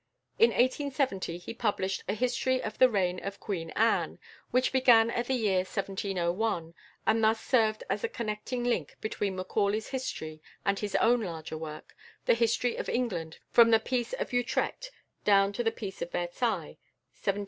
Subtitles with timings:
[0.39, 4.17] In 1870 he published a "History of the Reign of Queen Anne,"
[4.49, 6.73] which began at the year 1701,
[7.05, 11.95] and thus served as a connecting link between Macaulay's history and his own larger work
[12.25, 14.89] the "History of England, from the Peace of Utrecht
[15.23, 16.81] down to the Peace of Versailles (1713
[17.11, 17.39] 1783)."